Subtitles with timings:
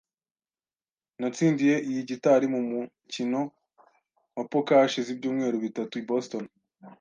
[1.19, 3.39] Natsindiye iyi gitari mu mukino
[4.35, 6.45] wa poker hashize ibyumweru bitatu i Boston